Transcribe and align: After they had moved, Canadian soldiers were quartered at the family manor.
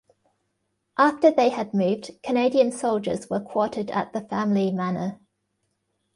After 0.97 1.29
they 1.29 1.49
had 1.49 1.75
moved, 1.75 2.23
Canadian 2.23 2.71
soldiers 2.71 3.29
were 3.29 3.39
quartered 3.39 3.91
at 3.91 4.13
the 4.13 4.21
family 4.21 4.71
manor. 4.71 5.19